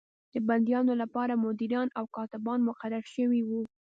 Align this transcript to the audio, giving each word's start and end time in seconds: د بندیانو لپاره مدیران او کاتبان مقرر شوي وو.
د 0.33 0.35
بندیانو 0.47 0.93
لپاره 1.01 1.41
مدیران 1.45 1.87
او 1.97 2.05
کاتبان 2.15 2.59
مقرر 2.69 3.03
شوي 3.15 3.41
وو. 3.49 3.61